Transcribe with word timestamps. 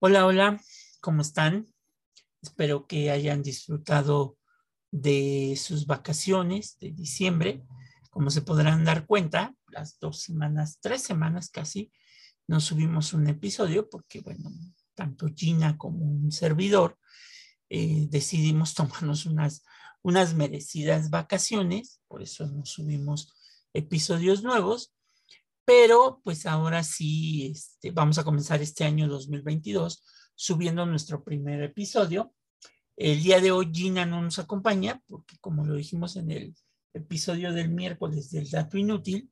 Hola, 0.00 0.26
hola, 0.26 0.60
¿cómo 1.00 1.22
están? 1.22 1.72
Espero 2.42 2.88
que 2.88 3.12
hayan 3.12 3.44
disfrutado 3.44 4.36
de 4.90 5.56
sus 5.56 5.86
vacaciones 5.86 6.76
de 6.80 6.90
diciembre. 6.90 7.62
Como 8.12 8.28
se 8.28 8.42
podrán 8.42 8.84
dar 8.84 9.06
cuenta, 9.06 9.54
las 9.68 9.98
dos 9.98 10.20
semanas, 10.20 10.78
tres 10.82 11.00
semanas 11.02 11.48
casi, 11.48 11.90
no 12.46 12.60
subimos 12.60 13.14
un 13.14 13.26
episodio 13.26 13.88
porque, 13.88 14.20
bueno, 14.20 14.50
tanto 14.94 15.28
Gina 15.34 15.78
como 15.78 16.04
un 16.04 16.30
servidor 16.30 16.98
eh, 17.70 18.06
decidimos 18.10 18.74
tomarnos 18.74 19.24
unas, 19.24 19.64
unas 20.02 20.34
merecidas 20.34 21.08
vacaciones, 21.08 22.02
por 22.06 22.22
eso 22.22 22.46
no 22.46 22.66
subimos 22.66 23.32
episodios 23.72 24.42
nuevos, 24.42 24.94
pero 25.64 26.20
pues 26.22 26.44
ahora 26.44 26.84
sí 26.84 27.46
este, 27.46 27.92
vamos 27.92 28.18
a 28.18 28.24
comenzar 28.24 28.60
este 28.60 28.84
año 28.84 29.08
2022 29.08 30.04
subiendo 30.34 30.84
nuestro 30.84 31.24
primer 31.24 31.62
episodio. 31.62 32.34
El 32.94 33.22
día 33.22 33.40
de 33.40 33.52
hoy 33.52 33.70
Gina 33.72 34.04
no 34.04 34.20
nos 34.20 34.38
acompaña 34.38 35.00
porque 35.06 35.38
como 35.40 35.64
lo 35.64 35.76
dijimos 35.76 36.16
en 36.16 36.30
el 36.30 36.54
episodio 36.94 37.52
del 37.52 37.70
miércoles 37.70 38.30
del 38.30 38.50
dato 38.50 38.78
inútil, 38.78 39.30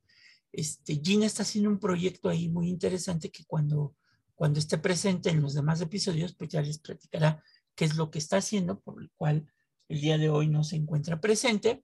este, 0.51 0.99
Gina 1.03 1.25
está 1.25 1.43
haciendo 1.43 1.69
un 1.69 1.79
proyecto 1.79 2.29
ahí 2.29 2.49
muy 2.49 2.69
interesante 2.69 3.31
que 3.31 3.45
cuando, 3.45 3.95
cuando 4.35 4.59
esté 4.59 4.77
presente 4.77 5.29
en 5.29 5.41
los 5.41 5.53
demás 5.53 5.79
episodios, 5.81 6.35
pues 6.35 6.49
ya 6.49 6.61
les 6.61 6.79
platicará 6.79 7.43
qué 7.75 7.85
es 7.85 7.95
lo 7.95 8.11
que 8.11 8.19
está 8.19 8.37
haciendo, 8.37 8.79
por 8.79 9.01
el 9.01 9.09
cual 9.15 9.47
el 9.87 10.01
día 10.01 10.17
de 10.17 10.29
hoy 10.29 10.47
no 10.47 10.63
se 10.63 10.75
encuentra 10.75 11.21
presente. 11.21 11.83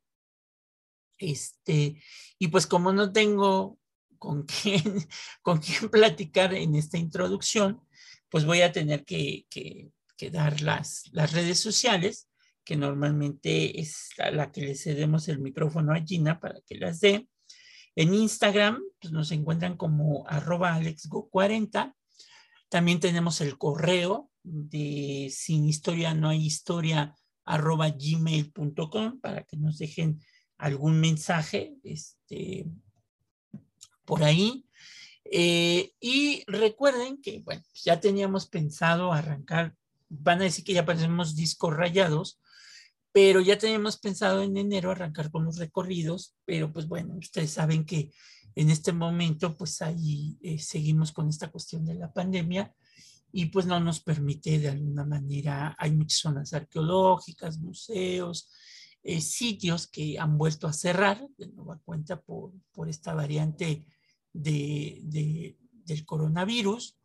Este, 1.17 2.02
y 2.37 2.47
pues 2.49 2.67
como 2.67 2.91
no 2.91 3.11
tengo 3.11 3.80
con 4.17 4.43
quién, 4.43 4.83
con 5.41 5.59
quién 5.59 5.89
platicar 5.89 6.53
en 6.53 6.75
esta 6.75 6.97
introducción, 6.97 7.81
pues 8.30 8.45
voy 8.45 8.61
a 8.61 8.71
tener 8.71 9.05
que, 9.05 9.45
que, 9.49 9.91
que 10.17 10.30
dar 10.30 10.61
las, 10.61 11.03
las 11.13 11.31
redes 11.31 11.59
sociales, 11.59 12.27
que 12.67 12.75
normalmente 12.75 13.79
es 13.79 14.09
a 14.17 14.29
la 14.29 14.51
que 14.51 14.59
le 14.59 14.75
cedemos 14.75 15.29
el 15.29 15.39
micrófono 15.39 15.93
a 15.93 16.01
Gina 16.01 16.41
para 16.41 16.59
que 16.67 16.75
las 16.75 16.99
dé. 16.99 17.29
En 17.95 18.13
Instagram 18.13 18.83
pues 18.99 19.13
nos 19.13 19.31
encuentran 19.31 19.77
como 19.77 20.27
arroba 20.27 20.77
alexgo40. 20.77 21.95
También 22.67 22.99
tenemos 22.99 23.39
el 23.39 23.57
correo 23.57 24.29
de 24.43 25.29
sin 25.31 25.63
historia 25.63 26.13
no 26.13 26.27
hay 26.27 26.45
historia 26.45 27.15
arroba 27.45 27.89
gmail.com 27.89 29.21
para 29.21 29.43
que 29.43 29.55
nos 29.55 29.77
dejen 29.77 30.19
algún 30.57 30.99
mensaje 30.99 31.73
este, 31.83 32.65
por 34.03 34.25
ahí. 34.25 34.65
Eh, 35.23 35.93
y 36.02 36.43
recuerden 36.47 37.21
que, 37.21 37.39
bueno, 37.39 37.63
ya 37.73 38.02
teníamos 38.02 38.45
pensado 38.47 39.13
arrancar, 39.13 39.73
van 40.09 40.41
a 40.41 40.43
decir 40.43 40.65
que 40.65 40.73
ya 40.73 40.85
parecemos 40.85 41.33
discos 41.33 41.73
rayados, 41.73 42.41
pero 43.17 43.41
ya 43.41 43.57
teníamos 43.57 43.97
pensado 43.97 44.43
en 44.43 44.55
enero 44.57 44.91
arrancar 44.91 45.31
con 45.31 45.43
los 45.43 45.57
recorridos, 45.57 46.35
pero 46.45 46.71
pues 46.71 46.87
bueno, 46.87 47.15
ustedes 47.15 47.49
saben 47.49 47.83
que 47.83 48.11
en 48.53 48.69
este 48.69 48.93
momento 48.93 49.57
pues 49.57 49.81
ahí 49.81 50.37
eh, 50.39 50.59
seguimos 50.59 51.11
con 51.11 51.27
esta 51.27 51.49
cuestión 51.49 51.83
de 51.83 51.95
la 51.95 52.13
pandemia 52.13 52.71
y 53.31 53.47
pues 53.47 53.65
no 53.65 53.79
nos 53.79 54.01
permite 54.01 54.59
de 54.59 54.69
alguna 54.69 55.03
manera, 55.03 55.75
hay 55.79 55.93
muchas 55.93 56.19
zonas 56.19 56.53
arqueológicas, 56.53 57.58
museos, 57.58 58.52
eh, 59.02 59.19
sitios 59.19 59.87
que 59.87 60.19
han 60.19 60.37
vuelto 60.37 60.67
a 60.67 60.73
cerrar 60.73 61.27
de 61.39 61.47
nueva 61.47 61.81
cuenta 61.83 62.21
por, 62.21 62.53
por 62.71 62.87
esta 62.87 63.15
variante 63.15 63.83
de, 64.31 65.02
de, 65.02 65.58
del 65.71 66.05
coronavirus 66.05 66.99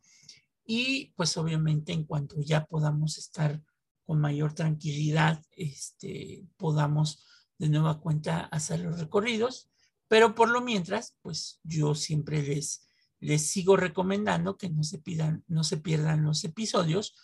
y 0.63 1.11
pues 1.15 1.35
obviamente 1.37 1.91
en 1.91 2.03
cuanto 2.03 2.39
ya 2.39 2.65
podamos 2.65 3.17
estar 3.17 3.59
con 4.05 4.19
mayor 4.19 4.53
tranquilidad, 4.53 5.43
este, 5.51 6.45
podamos 6.57 7.25
de 7.57 7.69
nueva 7.69 7.99
cuenta 7.99 8.41
hacer 8.45 8.81
los 8.81 8.99
recorridos, 8.99 9.69
pero 10.07 10.35
por 10.35 10.49
lo 10.49 10.61
mientras, 10.61 11.15
pues 11.21 11.59
yo 11.63 11.95
siempre 11.95 12.43
les, 12.43 12.87
les 13.19 13.45
sigo 13.47 13.77
recomendando 13.77 14.57
que 14.57 14.69
no 14.69 14.83
se, 14.83 14.99
pidan, 14.99 15.43
no 15.47 15.63
se 15.63 15.77
pierdan 15.77 16.23
los 16.23 16.43
episodios, 16.43 17.15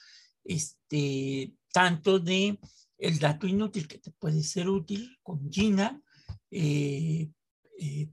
este, 0.44 1.53
tanto 1.72 2.19
de 2.19 2.59
el 2.97 3.19
dato 3.19 3.47
inútil 3.47 3.88
que 3.88 3.97
te 3.97 4.11
puede 4.11 4.44
ser 4.44 4.69
útil 4.69 5.17
con 5.23 5.51
Gina, 5.51 6.01
eh, 6.51 7.29
eh, 7.79 8.09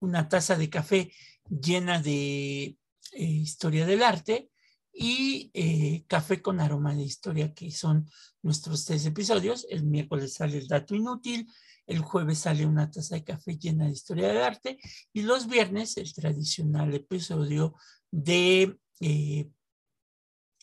una 0.00 0.28
taza 0.28 0.56
de 0.56 0.68
café 0.68 1.12
llena 1.48 2.00
de 2.00 2.76
eh, 3.12 3.24
historia 3.24 3.86
del 3.86 4.02
arte 4.02 4.51
y 4.92 5.50
eh, 5.54 6.04
café 6.06 6.42
con 6.42 6.60
aroma 6.60 6.94
de 6.94 7.02
historia, 7.02 7.54
que 7.54 7.70
son 7.70 8.08
nuestros 8.42 8.84
tres 8.84 9.06
episodios. 9.06 9.66
El 9.70 9.84
miércoles 9.84 10.34
sale 10.34 10.58
el 10.58 10.68
dato 10.68 10.94
inútil, 10.94 11.50
el 11.86 12.00
jueves 12.00 12.40
sale 12.40 12.66
una 12.66 12.90
taza 12.90 13.14
de 13.14 13.24
café 13.24 13.56
llena 13.58 13.86
de 13.86 13.92
historia 13.92 14.28
del 14.28 14.42
arte 14.42 14.78
y 15.12 15.22
los 15.22 15.48
viernes 15.48 15.96
el 15.96 16.12
tradicional 16.12 16.94
episodio 16.94 17.74
de 18.10 18.78
eh, 19.00 19.50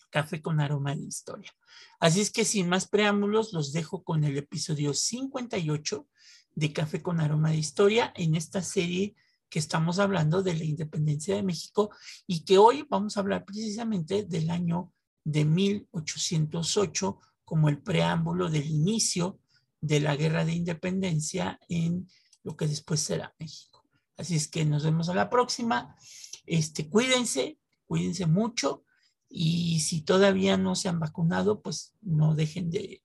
café 0.10 0.42
con 0.42 0.60
aroma 0.60 0.96
de 0.96 1.04
historia. 1.04 1.52
Así 2.00 2.22
es 2.22 2.32
que 2.32 2.46
sin 2.46 2.70
más 2.70 2.88
preámbulos, 2.88 3.54
los 3.54 3.74
dejo 3.74 4.04
con 4.04 4.24
el 4.24 4.38
episodio 4.38 4.94
58 4.94 6.08
de 6.56 6.74
Café 6.74 7.02
con 7.02 7.20
aroma 7.20 7.52
de 7.52 7.58
historia 7.58 8.12
en 8.16 8.36
esta 8.36 8.62
serie 8.62 9.16
que 9.50 9.60
estamos 9.60 10.00
hablando 10.00 10.44
de 10.44 10.56
la 10.56 10.64
independencia 10.64 11.36
de 11.36 11.44
México 11.44 11.90
y 12.28 12.46
que 12.46 12.58
hoy 12.58 12.86
vamos 12.90 13.18
a 13.18 13.22
hablar 13.22 13.46
precisamente 13.46 14.24
del 14.24 14.50
año 14.50 14.94
de 15.24 15.46
1808 15.46 17.20
como 17.44 17.70
el 17.70 17.82
preámbulo 17.82 18.50
del 18.50 18.68
inicio 18.68 19.40
de 19.82 20.00
la 20.00 20.16
guerra 20.16 20.46
de 20.46 20.54
independencia 20.54 21.60
en 21.68 22.08
lo 22.44 22.56
que 22.56 22.68
después 22.68 23.00
será 23.00 23.36
México. 23.40 23.84
Así 24.18 24.36
es 24.36 24.48
que 24.48 24.66
nos 24.66 24.84
vemos 24.84 25.10
a 25.10 25.16
la 25.16 25.30
próxima. 25.30 25.96
Este, 26.46 26.90
cuídense, 26.90 27.58
cuídense 27.88 28.26
mucho 28.26 28.84
y 29.30 29.80
si 29.80 30.02
todavía 30.02 30.58
no 30.58 30.76
se 30.76 30.90
han 30.90 31.00
vacunado, 31.00 31.62
pues 31.62 31.94
no 32.02 32.36
dejen 32.36 32.70
de, 32.70 33.04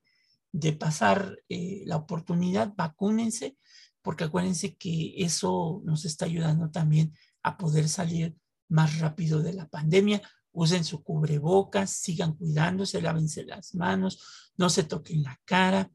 de 0.52 0.72
pasar 0.72 1.38
eh, 1.48 1.82
la 1.86 1.96
oportunidad, 1.96 2.72
vacúnense 2.76 3.56
porque 4.04 4.24
acuérdense 4.24 4.76
que 4.76 5.14
eso 5.16 5.80
nos 5.82 6.04
está 6.04 6.26
ayudando 6.26 6.70
también 6.70 7.14
a 7.42 7.56
poder 7.56 7.88
salir 7.88 8.36
más 8.68 8.98
rápido 8.98 9.40
de 9.40 9.54
la 9.54 9.66
pandemia. 9.66 10.20
Usen 10.52 10.84
su 10.84 11.02
cubrebocas, 11.02 11.90
sigan 11.90 12.34
cuidándose, 12.34 13.00
lávense 13.00 13.44
las 13.44 13.74
manos, 13.74 14.52
no 14.58 14.68
se 14.68 14.84
toquen 14.84 15.22
la 15.22 15.40
cara, 15.46 15.90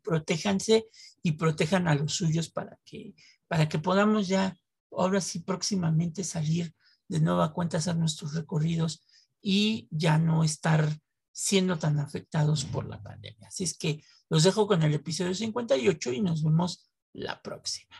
protéjanse 0.00 0.86
y 1.24 1.32
protejan 1.32 1.88
a 1.88 1.96
los 1.96 2.12
suyos 2.12 2.48
para 2.50 2.78
que, 2.84 3.16
para 3.48 3.68
que 3.68 3.80
podamos 3.80 4.28
ya, 4.28 4.56
ahora 4.92 5.20
sí, 5.20 5.40
próximamente 5.40 6.22
salir 6.22 6.72
de 7.08 7.18
nueva 7.18 7.52
cuenta 7.52 7.78
hacer 7.78 7.96
nuestros 7.96 8.32
recorridos 8.32 9.04
y 9.42 9.88
ya 9.90 10.18
no 10.18 10.44
estar 10.44 10.88
siendo 11.36 11.78
tan 11.78 11.98
afectados 11.98 12.64
por 12.64 12.86
la 12.86 13.02
pandemia. 13.02 13.48
Así 13.48 13.64
es 13.64 13.76
que 13.76 14.02
los 14.30 14.42
dejo 14.42 14.66
con 14.66 14.82
el 14.82 14.94
episodio 14.94 15.34
58 15.34 16.12
y 16.12 16.22
nos 16.22 16.42
vemos 16.42 16.90
la 17.12 17.42
próxima. 17.42 17.94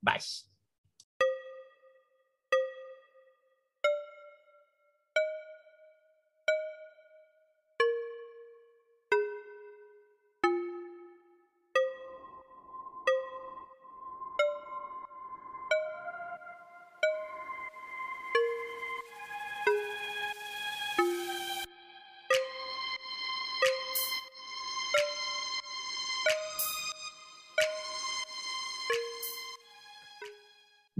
Bye. 0.00 0.51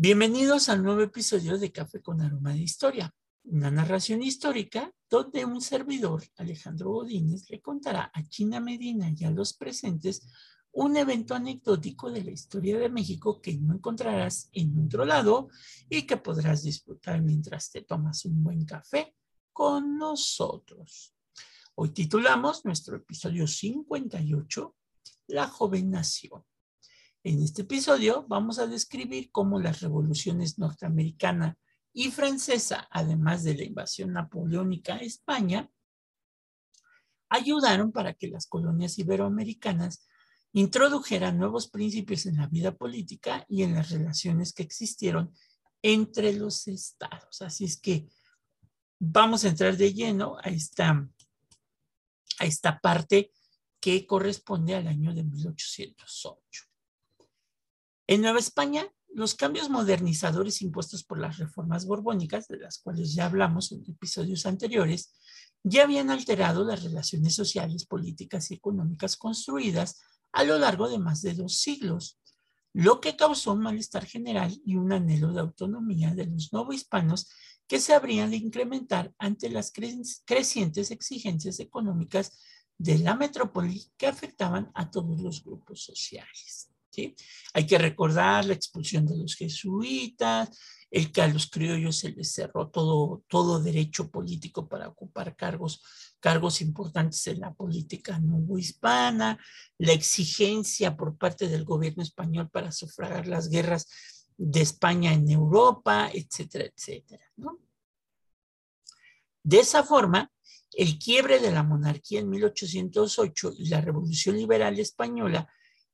Bienvenidos 0.04 0.69
al 0.69 0.82
nuevo 0.82 1.00
episodio 1.02 1.56
de 1.58 1.70
Café 1.70 2.02
con 2.02 2.20
Aroma 2.20 2.54
de 2.54 2.58
Historia, 2.58 3.14
una 3.44 3.70
narración 3.70 4.20
histórica 4.20 4.93
donde 5.08 5.44
un 5.44 5.60
servidor, 5.60 6.25
Alejandro 6.38 6.90
Godínez, 6.90 7.49
le 7.50 7.60
contará 7.60 8.10
a 8.12 8.25
China 8.25 8.58
Medina 8.58 9.14
y 9.16 9.25
a 9.25 9.31
los 9.31 9.52
presentes 9.52 10.26
un 10.72 10.96
evento 10.96 11.37
anecdótico 11.37 12.10
de 12.10 12.25
la 12.25 12.32
historia 12.32 12.81
de 12.81 12.88
México 12.88 13.40
que 13.40 13.56
no 13.58 13.75
encontrarás 13.75 14.49
en 14.50 14.76
otro 14.76 15.04
lado 15.04 15.50
y 15.88 16.02
que 16.02 16.16
podrás 16.16 16.64
disfrutar 16.64 17.22
mientras 17.22 17.70
te 17.70 17.82
tomas 17.82 18.25
un 18.25 18.43
buen 18.43 18.64
café 18.64 19.14
con 19.52 19.98
nosotros. 19.98 21.14
Hoy 21.76 21.90
titulamos 21.90 22.64
nuestro 22.64 22.96
episodio 22.96 23.46
58, 23.46 24.75
La 25.28 25.46
joven 25.46 25.93
nación. 25.93 26.43
En 27.24 27.40
este 27.40 27.62
episodio 27.62 28.26
vamos 28.28 28.58
a 28.58 28.66
describir 28.66 29.30
cómo 29.30 29.60
las 29.60 29.80
revoluciones 29.80 30.58
norteamericana 30.58 31.56
y 31.92 32.10
francesa, 32.10 32.88
además 32.90 33.44
de 33.44 33.54
la 33.54 33.62
invasión 33.62 34.12
napoleónica 34.12 34.94
a 34.94 35.02
España, 35.02 35.70
ayudaron 37.28 37.92
para 37.92 38.14
que 38.14 38.26
las 38.26 38.48
colonias 38.48 38.98
iberoamericanas 38.98 40.04
introdujeran 40.52 41.38
nuevos 41.38 41.69
principios 41.69 42.26
en 42.26 42.38
la 42.38 42.48
vida 42.48 42.76
política 42.76 43.46
y 43.48 43.62
en 43.62 43.74
las 43.74 43.90
relaciones 43.90 44.52
que 44.52 44.64
existieron 44.64 45.32
entre 45.80 46.32
los 46.32 46.66
estados. 46.66 47.40
Así 47.40 47.66
es 47.66 47.80
que 47.80 48.08
vamos 48.98 49.44
a 49.44 49.48
entrar 49.48 49.76
de 49.76 49.94
lleno 49.94 50.38
a 50.42 50.50
esta, 50.50 51.08
a 52.40 52.44
esta 52.44 52.80
parte 52.80 53.30
que 53.80 54.08
corresponde 54.08 54.74
al 54.74 54.88
año 54.88 55.14
de 55.14 55.22
1808. 55.22 56.71
En 58.12 58.20
Nueva 58.20 58.41
España, 58.41 58.87
los 59.14 59.35
cambios 59.35 59.70
modernizadores 59.70 60.61
impuestos 60.61 61.03
por 61.03 61.19
las 61.19 61.38
reformas 61.38 61.87
borbónicas, 61.87 62.47
de 62.47 62.59
las 62.59 62.76
cuales 62.76 63.14
ya 63.14 63.25
hablamos 63.25 63.73
en 63.73 63.82
episodios 63.88 64.44
anteriores, 64.44 65.14
ya 65.64 65.85
habían 65.85 66.11
alterado 66.11 66.62
las 66.62 66.82
relaciones 66.82 67.35
sociales, 67.35 67.87
políticas 67.87 68.50
y 68.50 68.55
económicas 68.56 69.17
construidas 69.17 70.03
a 70.31 70.44
lo 70.44 70.59
largo 70.59 70.91
de 70.91 70.99
más 70.99 71.23
de 71.23 71.32
dos 71.32 71.56
siglos, 71.56 72.20
lo 72.75 73.00
que 73.00 73.17
causó 73.17 73.55
un 73.55 73.61
malestar 73.61 74.05
general 74.05 74.61
y 74.62 74.76
un 74.76 74.93
anhelo 74.93 75.32
de 75.32 75.41
autonomía 75.41 76.15
de 76.15 76.26
los 76.26 76.53
novohispanos 76.53 77.31
que 77.67 77.81
se 77.81 77.94
habrían 77.94 78.31
de 78.31 78.37
incrementar 78.37 79.15
ante 79.17 79.49
las 79.49 79.73
crecientes 79.73 80.91
exigencias 80.91 81.61
económicas 81.61 82.38
de 82.76 82.99
la 82.99 83.17
metrópoli 83.17 83.91
que 83.97 84.06
afectaban 84.06 84.70
a 84.75 84.91
todos 84.91 85.19
los 85.19 85.43
grupos 85.43 85.82
sociales. 85.82 86.71
Hay 87.55 87.67
que 87.67 87.79
recordar 87.79 88.44
la 88.44 88.55
expulsión 88.55 89.06
de 89.06 89.17
los 89.17 89.35
jesuitas, 89.35 90.50
el 90.91 91.11
que 91.11 91.23
a 91.23 91.29
los 91.29 91.49
criollos 91.49 91.97
se 91.97 92.11
les 92.11 92.33
cerró 92.33 92.69
todo, 92.69 93.25
todo 93.27 93.61
derecho 93.61 94.11
político 94.11 94.69
para 94.69 94.89
ocupar 94.89 95.35
cargos, 95.35 95.83
cargos 96.21 96.61
importantes 96.61 97.27
en 97.29 97.41
la 97.41 97.55
política 97.55 98.21
hispana, 98.59 99.39
la 99.79 99.93
exigencia 99.93 100.94
por 100.97 101.17
parte 101.17 101.49
del 101.49 101.65
gobierno 101.65 102.03
español 102.03 102.50
para 102.50 102.71
sufragar 102.73 103.27
las 103.27 103.49
guerras 103.49 103.89
de 104.37 104.61
España 104.61 105.15
en 105.15 105.31
Europa, 105.31 106.11
etcétera, 106.12 106.67
etcétera. 106.67 107.25
De 109.43 109.61
esa 109.61 109.83
forma, 109.83 110.31
el 110.73 110.99
quiebre 110.99 111.39
de 111.39 111.53
la 111.53 111.62
monarquía 111.62 112.21
en 112.21 112.29
1808 112.29 113.55
y 113.59 113.69
la 113.69 113.81
revolución 113.81 114.37
liberal 114.37 114.79
española, 114.79 115.50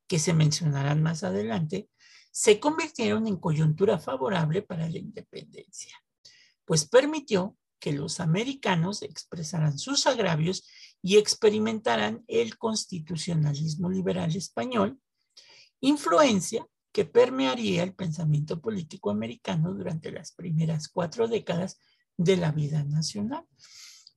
que 0.08 0.18
se 0.18 0.32
mencionarán 0.32 1.02
más 1.02 1.22
adelante, 1.22 1.88
se 2.32 2.58
convirtieron 2.58 3.26
en 3.26 3.36
coyuntura 3.36 3.98
favorable 3.98 4.62
para 4.62 4.88
la 4.88 4.98
independencia, 4.98 5.94
pues 6.64 6.88
permitió 6.88 7.56
que 7.78 7.92
los 7.92 8.20
americanos 8.20 9.02
expresaran 9.02 9.78
sus 9.78 10.06
agravios 10.06 10.68
y 11.02 11.16
experimentaran 11.16 12.24
el 12.26 12.58
constitucionalismo 12.58 13.88
liberal 13.88 14.34
español, 14.34 14.98
influencia 15.80 16.66
que 16.92 17.04
permearía 17.04 17.84
el 17.84 17.94
pensamiento 17.94 18.60
político 18.60 19.10
americano 19.10 19.72
durante 19.72 20.10
las 20.10 20.32
primeras 20.32 20.88
cuatro 20.88 21.28
décadas 21.28 21.78
de 22.16 22.36
la 22.36 22.50
vida 22.50 22.82
nacional. 22.82 23.44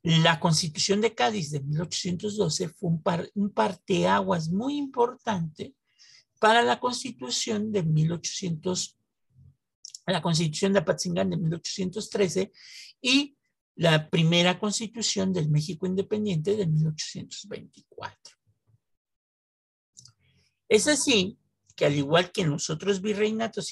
La 0.01 0.39
Constitución 0.39 0.99
de 1.01 1.13
Cádiz 1.13 1.51
de 1.51 1.59
1812 1.59 2.69
fue 2.69 2.89
un, 2.89 3.03
un 3.35 3.51
parteaguas 3.51 4.49
muy 4.49 4.77
importante 4.77 5.75
para 6.41 6.63
la 6.63 6.79
constitución 6.79 7.71
de 7.71 7.83
1800, 7.83 8.97
la 10.07 10.23
constitución 10.23 10.73
de 10.73 10.79
Apatzingán 10.79 11.29
de 11.29 11.37
1813 11.37 12.51
y 12.99 13.37
la 13.75 14.09
primera 14.09 14.57
constitución 14.57 15.33
del 15.33 15.51
México 15.51 15.85
Independiente 15.85 16.57
de 16.57 16.65
1824. 16.65 18.35
Es 20.67 20.87
así 20.87 21.37
que 21.75 21.85
al 21.85 21.93
igual 21.93 22.31
que 22.31 22.41
en 22.41 22.49
los 22.49 22.71
otros 22.71 23.03
virreinatos 23.03 23.71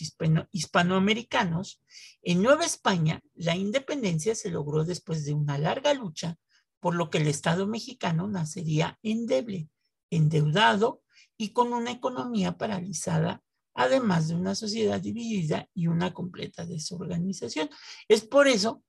hispanoamericanos, 0.51 1.81
en 2.21 2.43
Nueva 2.43 2.65
España 2.65 3.19
la 3.33 3.55
independencia 3.55 4.35
se 4.35 4.51
logró 4.51 4.85
después 4.85 5.25
de 5.25 5.33
una 5.33 5.57
larga 5.57 5.95
lucha, 5.95 6.37
por 6.79 6.93
lo 6.93 7.09
que 7.09 7.17
el 7.17 7.27
Estado 7.29 7.65
mexicano 7.65 8.27
nacería 8.27 8.99
endeble, 9.01 9.69
endeudado 10.11 11.01
y 11.39 11.53
con 11.53 11.71
una 11.73 11.91
economía 11.91 12.57
paralizada, 12.57 13.41
además 13.73 14.27
de 14.27 14.35
una 14.35 14.55
sociedad 14.55 14.99
dividida 14.99 15.69
y 15.73 15.87
una 15.87 16.13
completa 16.13 16.65
desorganización. 16.65 17.69
Es 18.09 18.25
por 18.25 18.49
eso 18.49 18.83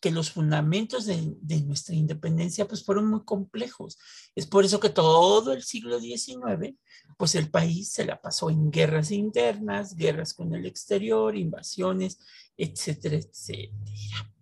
que 0.00 0.10
los 0.10 0.30
fundamentos 0.30 1.04
de, 1.04 1.36
nuestra 1.66 1.94
independencia 1.94 2.66
pues 2.66 2.82
fueron 2.82 3.06
muy 3.06 3.22
complejos. 3.26 3.98
Es 4.34 4.46
por 4.46 4.64
eso 4.64 4.80
que 4.80 4.88
todo 4.88 5.52
el 5.52 5.62
siglo 5.62 6.00
XIX, 6.00 6.74
pues 7.18 7.34
el 7.34 7.50
país 7.50 7.92
se 7.92 8.06
la 8.06 8.18
pasó 8.18 8.48
en 8.48 8.70
guerras 8.70 9.10
internas, 9.10 9.94
guerras 9.94 10.32
con 10.32 10.54
el 10.54 10.64
exterior, 10.64 11.36
invasiones, 11.36 12.18
etcétera, 12.56 13.16
etcétera. 13.16 14.32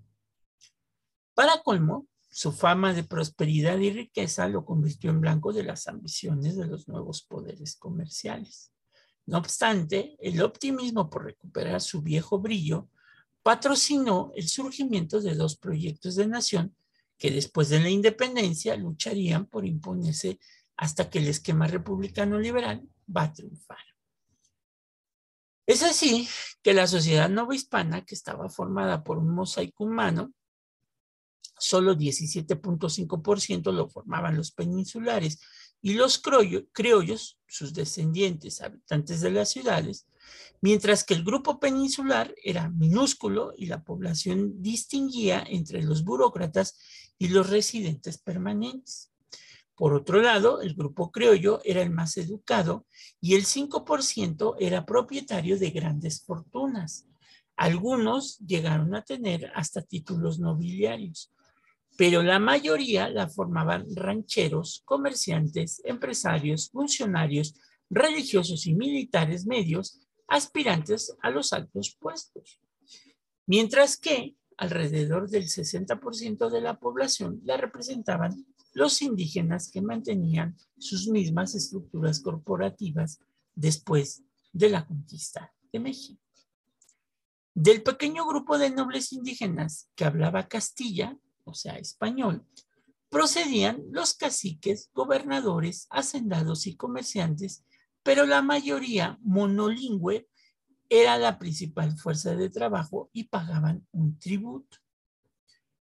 Para 1.35 1.61
colmo, 1.65 2.07
su 2.31 2.53
fama 2.53 2.93
de 2.93 3.05
prosperidad 3.05 3.79
y 3.79 3.91
riqueza 3.91 4.49
lo 4.49 4.65
convirtió 4.65 5.11
en 5.11 5.21
blanco 5.21 5.53
de 5.53 5.65
las 5.65 5.89
ambiciones 5.89 6.57
de 6.57 6.67
los 6.67 6.89
nuevos 6.89 7.23
poderes 7.23 7.77
comerciales. 7.77 8.73
No 9.27 9.39
obstante, 9.39 10.17
el 10.21 10.41
optimismo 10.43 11.11
por 11.11 11.25
recuperar 11.25 11.81
su 11.81 12.03
viejo 12.03 12.39
brillo 12.39 12.89
patrocinó 13.43 14.33
el 14.37 14.49
surgimiento 14.49 15.21
de 15.21 15.35
dos 15.35 15.57
proyectos 15.57 16.17
de 16.17 16.27
nación 16.27 16.75
que 17.19 17.31
después 17.31 17.69
de 17.69 17.81
la 17.81 17.91
independencia 17.91 18.77
lucharían 18.77 19.47
por 19.47 19.67
imponerse 19.67 20.39
hasta 20.77 21.11
que 21.11 21.19
el 21.19 21.29
esquema 21.29 21.67
republicano 21.67 22.39
liberal 22.39 22.89
va 23.15 23.25
a 23.25 23.33
triunfar. 23.33 23.79
Es 25.67 25.83
así 25.83 26.29
que 26.63 26.73
la 26.73 26.87
sociedad 26.87 27.29
novohispana, 27.29 28.05
que 28.05 28.15
estaba 28.15 28.49
formada 28.49 29.05
por 29.05 29.19
un 29.19 29.35
mosaico 29.35 29.85
humano, 29.85 30.33
solo 31.59 31.95
17.5% 31.95 33.73
lo 33.73 33.89
formaban 33.89 34.37
los 34.37 34.53
peninsulares 34.53 35.41
y 35.81 35.95
los 35.95 36.21
criollos, 36.73 37.39
sus 37.47 37.73
descendientes, 37.73 38.61
habitantes 38.61 39.21
de 39.21 39.31
las 39.31 39.51
ciudades, 39.51 40.07
mientras 40.61 41.05
que 41.05 41.15
el 41.15 41.25
grupo 41.25 41.61
peninsular 41.61 42.35
era 42.43 42.69
minúsculo 42.69 43.53
y 43.57 43.67
la 43.67 43.85
población 43.85 44.61
distinguía 44.61 45.45
entre 45.49 45.83
los 45.83 46.05
burócratas 46.05 46.79
y 47.19 47.29
los 47.29 47.49
residentes 47.49 48.19
permanentes. 48.19 49.13
Por 49.77 49.95
otro 49.95 50.21
lado, 50.21 50.61
el 50.61 50.75
grupo 50.75 51.13
criollo 51.13 51.61
era 51.65 51.83
el 51.83 51.91
más 51.91 52.17
educado 52.17 52.87
y 53.21 53.37
el 53.37 53.45
5% 53.45 54.57
era 54.59 54.85
propietario 54.85 55.57
de 55.57 55.71
grandes 55.71 56.25
fortunas. 56.25 57.07
Algunos 57.55 58.39
llegaron 58.39 58.95
a 58.97 59.03
tener 59.03 59.53
hasta 59.55 59.83
títulos 59.83 60.41
nobiliarios 60.41 61.33
pero 61.99 62.23
la 62.23 62.39
mayoría 62.39 63.09
la 63.09 63.29
formaban 63.29 63.85
rancheros, 63.97 64.83
comerciantes, 64.85 65.83
empresarios, 65.85 66.71
funcionarios, 66.71 67.57
religiosos 67.91 68.69
y 68.69 68.75
militares 68.77 69.47
medios 69.47 69.99
aspirantes 70.29 71.17
a 71.23 71.31
los 71.31 71.53
altos 71.53 71.97
puestos. 71.99 72.61
Mientras 73.47 73.97
que 73.97 74.37
alrededor 74.59 75.29
del 75.29 75.49
60% 75.49 76.49
de 76.51 76.61
la 76.61 76.79
población 76.79 77.41
la 77.45 77.57
representaban 77.57 78.47
los 78.75 79.03
indígenas 79.03 79.69
que 79.69 79.83
mantenían 79.83 80.57
sus 80.79 81.09
mismas 81.09 81.57
estructuras 81.57 82.21
corporativas 82.21 83.19
después 83.57 84.23
de 84.53 84.69
la 84.69 84.87
conquista 84.87 85.53
de 85.73 85.81
México. 85.81 86.23
Del 87.55 87.83
pequeño 87.83 88.25
grupo 88.25 88.57
de 88.57 88.71
nobles 88.71 89.13
indígenas 89.13 89.91
que 89.97 90.05
hablaba 90.05 90.47
Castilla, 90.47 91.19
o 91.49 91.55
sea, 91.55 91.79
español, 91.79 92.47
procedían 93.09 93.83
los 93.91 94.15
caciques, 94.15 94.91
gobernadores, 94.93 95.87
hacendados 95.91 96.67
y 96.67 96.77
comerciantes, 96.77 97.65
pero 98.03 98.27
la 98.27 98.43
mayoría 98.43 99.19
monolingüe 99.23 100.29
era 100.89 101.19
la 101.19 101.39
principal 101.39 101.97
fuerza 101.99 102.35
de 102.35 102.51
trabajo 102.51 103.11
y 103.13 103.25
pagaban 103.25 103.87
un 103.93 104.19
tributo. 104.19 104.79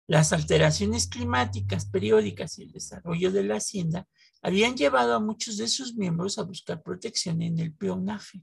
Las 0.07 0.33
alteraciones 0.33 1.07
climáticas 1.07 1.87
periódicas 1.87 2.59
y 2.59 2.65
el 2.65 2.73
desarrollo 2.73 3.33
de 3.33 3.45
la 3.45 3.57
hacienda 3.57 4.07
habían 4.43 4.77
llevado 4.77 5.15
a 5.15 5.21
muchos 5.21 5.57
de 5.57 5.69
sus 5.69 5.95
miembros 5.97 6.39
a 6.39 6.43
buscar 6.43 6.83
protección 6.83 7.41
en 7.41 7.59
el 7.59 7.73
peonaje. 7.73 8.43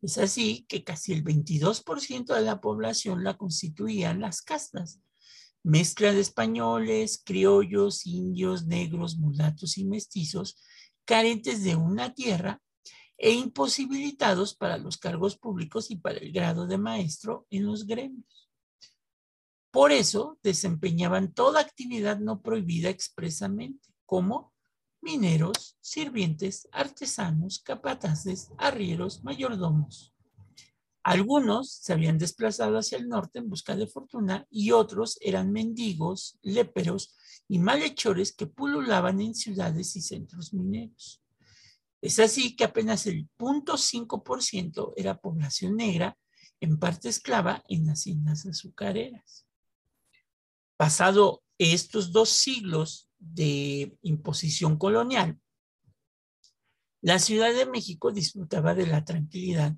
Es 0.00 0.18
así 0.18 0.64
que 0.68 0.82
casi 0.82 1.12
el 1.12 1.22
22% 1.22 2.34
de 2.34 2.40
la 2.40 2.60
población 2.60 3.22
la 3.22 3.36
constituían 3.36 4.20
las 4.20 4.42
castas, 4.42 5.00
mezcla 5.62 6.12
de 6.12 6.20
españoles, 6.20 7.22
criollos, 7.24 8.06
indios, 8.06 8.66
negros, 8.66 9.16
mulatos 9.16 9.78
y 9.78 9.84
mestizos, 9.84 10.62
carentes 11.04 11.62
de 11.64 11.76
una 11.76 12.14
tierra 12.14 12.60
e 13.16 13.32
imposibilitados 13.32 14.54
para 14.54 14.78
los 14.78 14.98
cargos 14.98 15.36
públicos 15.36 15.90
y 15.90 15.96
para 15.96 16.18
el 16.18 16.32
grado 16.32 16.66
de 16.66 16.78
maestro 16.78 17.46
en 17.50 17.66
los 17.66 17.86
gremios. 17.86 18.50
Por 19.70 19.92
eso 19.92 20.38
desempeñaban 20.42 21.32
toda 21.32 21.60
actividad 21.60 22.18
no 22.18 22.42
prohibida 22.42 22.90
expresamente, 22.90 23.88
como 24.04 24.52
mineros, 25.00 25.76
sirvientes, 25.80 26.68
artesanos, 26.72 27.60
capataces, 27.60 28.50
arrieros, 28.58 29.24
mayordomos. 29.24 30.11
Algunos 31.04 31.72
se 31.72 31.92
habían 31.92 32.16
desplazado 32.16 32.78
hacia 32.78 32.98
el 32.98 33.08
norte 33.08 33.40
en 33.40 33.48
busca 33.48 33.74
de 33.74 33.88
fortuna 33.88 34.46
y 34.50 34.70
otros 34.70 35.18
eran 35.20 35.50
mendigos, 35.50 36.38
léperos 36.42 37.16
y 37.48 37.58
malhechores 37.58 38.32
que 38.32 38.46
pululaban 38.46 39.20
en 39.20 39.34
ciudades 39.34 39.96
y 39.96 40.00
centros 40.00 40.54
mineros. 40.54 41.20
Es 42.00 42.18
así 42.20 42.54
que 42.54 42.64
apenas 42.64 43.06
el 43.06 43.28
0.5% 43.38 44.92
era 44.96 45.18
población 45.18 45.76
negra, 45.76 46.16
en 46.60 46.78
parte 46.78 47.08
esclava 47.08 47.64
en 47.68 47.88
haciendas 47.90 48.46
azucareras. 48.46 49.46
Pasado 50.76 51.42
estos 51.58 52.12
dos 52.12 52.28
siglos 52.28 53.08
de 53.18 53.96
imposición 54.02 54.78
colonial, 54.78 55.40
la 57.00 57.18
Ciudad 57.18 57.52
de 57.52 57.66
México 57.66 58.12
disfrutaba 58.12 58.74
de 58.74 58.86
la 58.86 59.04
tranquilidad 59.04 59.76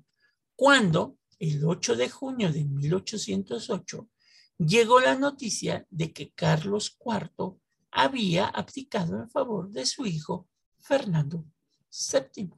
cuando 0.55 1.17
el 1.39 1.65
8 1.65 1.95
de 1.95 2.09
junio 2.09 2.51
de 2.51 2.63
1808 2.63 4.09
llegó 4.57 4.99
la 4.99 5.15
noticia 5.15 5.85
de 5.89 6.13
que 6.13 6.31
Carlos 6.31 6.97
IV 6.99 7.57
había 7.91 8.47
abdicado 8.47 9.17
en 9.17 9.29
favor 9.29 9.69
de 9.69 9.85
su 9.85 10.05
hijo 10.05 10.47
Fernando 10.79 11.45
VII. 11.91 12.51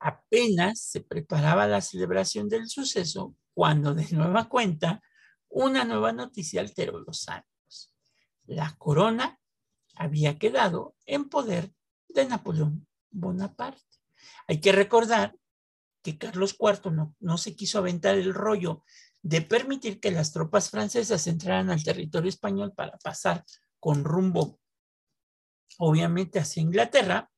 Apenas 0.00 0.80
se 0.80 1.00
preparaba 1.00 1.66
la 1.66 1.80
celebración 1.80 2.48
del 2.48 2.68
suceso 2.68 3.34
cuando 3.54 3.94
de 3.94 4.06
nueva 4.10 4.48
cuenta 4.48 5.00
una 5.48 5.84
nueva 5.84 6.12
noticia 6.12 6.60
alteró 6.60 6.98
los 6.98 7.28
ánimos. 7.28 7.94
La 8.46 8.74
corona 8.76 9.38
había 9.94 10.38
quedado 10.38 10.96
en 11.06 11.28
poder 11.28 11.72
de 12.08 12.26
Napoleón 12.26 12.86
Bonaparte. 13.10 13.80
Hay 14.48 14.60
que 14.60 14.72
recordar 14.72 15.36
que 16.04 16.18
Carlos 16.18 16.54
IV 16.60 16.92
no, 16.92 17.16
no 17.18 17.38
se 17.38 17.56
quiso 17.56 17.78
aventar 17.78 18.16
el 18.16 18.34
rollo 18.34 18.84
de 19.22 19.40
permitir 19.40 20.00
que 20.00 20.10
las 20.10 20.32
tropas 20.32 20.68
francesas 20.68 21.26
entraran 21.26 21.70
al 21.70 21.82
territorio 21.82 22.28
español 22.28 22.74
para 22.74 22.98
pasar 22.98 23.42
con 23.80 24.04
rumbo, 24.04 24.60
obviamente, 25.78 26.38
hacia 26.38 26.60
Inglaterra. 26.60 27.30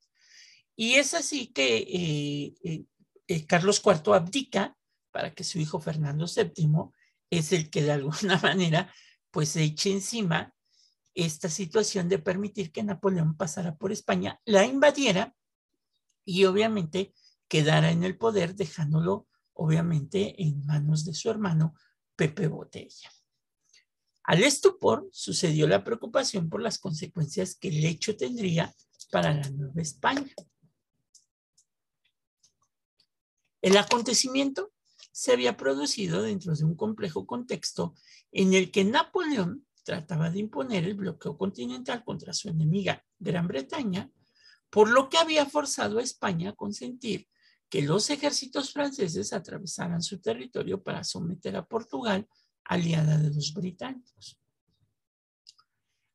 Y 0.74 0.94
es 0.94 1.14
así 1.14 1.52
que 1.52 1.76
eh, 1.76 2.54
eh, 2.64 2.84
eh, 3.28 3.46
Carlos 3.46 3.80
IV 3.84 4.14
abdica 4.14 4.76
para 5.12 5.32
que 5.32 5.44
su 5.44 5.60
hijo 5.60 5.80
Fernando 5.80 6.26
VII 6.26 6.90
es 7.30 7.52
el 7.52 7.70
que 7.70 7.82
de 7.82 7.92
alguna 7.92 8.38
manera 8.42 8.92
pues 9.30 9.50
se 9.50 9.62
eche 9.62 9.92
encima 9.92 10.52
esta 11.14 11.48
situación 11.48 12.08
de 12.08 12.18
permitir 12.18 12.72
que 12.72 12.82
Napoleón 12.82 13.36
pasara 13.36 13.76
por 13.76 13.92
España, 13.92 14.40
la 14.44 14.66
invadiera 14.66 15.36
y 16.24 16.44
obviamente 16.46 17.14
quedara 17.48 17.90
en 17.90 18.04
el 18.04 18.16
poder, 18.16 18.54
dejándolo 18.54 19.26
obviamente 19.52 20.42
en 20.42 20.64
manos 20.66 21.04
de 21.04 21.14
su 21.14 21.30
hermano 21.30 21.74
Pepe 22.14 22.48
Botella. 22.48 23.10
Al 24.24 24.42
estupor 24.42 25.08
sucedió 25.12 25.68
la 25.68 25.84
preocupación 25.84 26.48
por 26.48 26.60
las 26.60 26.78
consecuencias 26.78 27.54
que 27.54 27.68
el 27.68 27.84
hecho 27.84 28.16
tendría 28.16 28.74
para 29.10 29.32
la 29.32 29.48
Nueva 29.50 29.80
España. 29.80 30.34
El 33.62 33.76
acontecimiento 33.76 34.72
se 35.12 35.32
había 35.32 35.56
producido 35.56 36.22
dentro 36.22 36.54
de 36.54 36.64
un 36.64 36.76
complejo 36.76 37.26
contexto 37.26 37.94
en 38.32 38.52
el 38.52 38.70
que 38.70 38.84
Napoleón 38.84 39.66
trataba 39.84 40.30
de 40.30 40.40
imponer 40.40 40.84
el 40.84 40.94
bloqueo 40.94 41.38
continental 41.38 42.04
contra 42.04 42.32
su 42.32 42.48
enemiga 42.48 43.04
Gran 43.18 43.46
Bretaña, 43.46 44.10
por 44.68 44.90
lo 44.90 45.08
que 45.08 45.18
había 45.18 45.46
forzado 45.46 45.98
a 45.98 46.02
España 46.02 46.50
a 46.50 46.54
consentir 46.54 47.28
que 47.68 47.82
los 47.82 48.10
ejércitos 48.10 48.72
franceses 48.72 49.32
atravesaran 49.32 50.02
su 50.02 50.20
territorio 50.20 50.82
para 50.82 51.04
someter 51.04 51.56
a 51.56 51.66
Portugal, 51.66 52.28
aliada 52.64 53.18
de 53.18 53.32
los 53.34 53.52
británicos. 53.52 54.38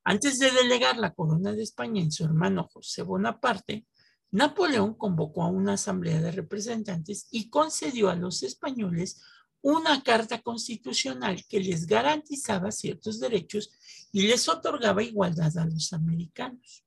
Antes 0.04 0.40
de 0.40 0.52
delegar 0.52 0.98
la 0.98 1.14
corona 1.14 1.54
de 1.54 1.64
España 1.64 2.02
en 2.02 2.12
su 2.12 2.24
hermano 2.24 2.68
José 2.74 3.04
Bonaparte, 3.04 3.86
Napoleón 4.32 4.96
convocó 4.96 5.44
a 5.44 5.50
una 5.50 5.74
asamblea 5.74 6.22
de 6.22 6.32
representantes 6.32 7.28
y 7.32 7.50
concedió 7.50 8.10
a 8.10 8.16
los 8.16 8.44
españoles 8.44 9.22
una 9.62 10.02
carta 10.02 10.42
constitucional 10.42 11.46
que 11.48 11.60
les 11.60 11.86
garantizaba 11.86 12.72
ciertos 12.72 13.20
derechos 13.20 13.72
y 14.12 14.24
les 14.24 14.50
otorgaba 14.50 15.04
igualdad 15.04 15.56
a 15.58 15.66
los 15.66 15.94
americanos. 15.94 16.84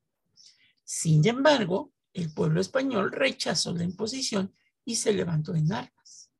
Sin 0.83 1.27
embargo, 1.27 1.94
el 2.15 2.33
pueblo 2.33 2.61
español 2.61 3.13
rechazó 3.13 3.75
la 3.75 3.85
imposición 3.85 4.55
y 4.85 4.97
se 4.97 5.13
levantó 5.13 5.55
en 5.55 5.73
armas. 5.73 6.31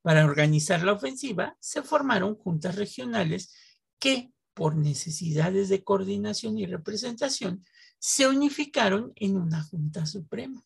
Para 0.00 0.24
organizar 0.24 0.82
la 0.82 0.92
ofensiva 0.92 1.56
se 1.60 1.82
formaron 1.82 2.36
juntas 2.36 2.76
regionales 2.76 3.54
que, 3.98 4.32
por 4.54 4.76
necesidades 4.76 5.68
de 5.68 5.84
coordinación 5.84 6.56
y 6.56 6.64
representación, 6.64 7.66
se 7.98 8.26
unificaron 8.26 9.12
en 9.16 9.36
una 9.36 9.62
Junta 9.62 10.06
Suprema 10.06 10.64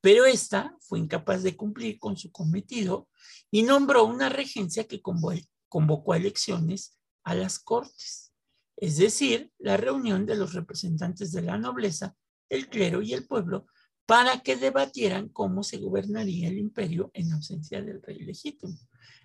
pero 0.00 0.26
esta 0.26 0.76
fue 0.80 1.00
incapaz 1.00 1.42
de 1.42 1.56
cumplir 1.56 1.98
con 1.98 2.16
su 2.16 2.30
cometido 2.30 3.08
y 3.50 3.62
nombró 3.62 4.04
una 4.04 4.28
regencia 4.28 4.86
que 4.86 5.02
convocó 5.02 6.12
a 6.12 6.16
elecciones 6.16 6.96
a 7.24 7.34
las 7.34 7.58
cortes, 7.58 8.32
es 8.76 8.96
decir, 8.96 9.52
la 9.58 9.76
reunión 9.76 10.24
de 10.24 10.36
los 10.36 10.54
representantes 10.54 11.32
de 11.32 11.42
la 11.42 11.58
nobleza, 11.58 12.16
el 12.48 12.68
clero 12.68 13.02
y 13.02 13.12
el 13.12 13.26
pueblo 13.26 13.66
para 14.06 14.40
que 14.40 14.56
debatieran 14.56 15.28
cómo 15.28 15.62
se 15.62 15.76
gobernaría 15.76 16.48
el 16.48 16.58
imperio 16.58 17.10
en 17.12 17.32
ausencia 17.32 17.82
del 17.82 18.02
rey 18.02 18.20
legítimo. 18.20 18.78